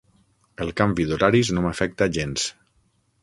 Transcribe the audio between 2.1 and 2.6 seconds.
gens.